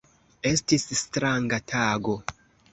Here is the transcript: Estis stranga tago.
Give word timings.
Estis 0.51 0.87
stranga 1.03 1.61
tago. 1.75 2.19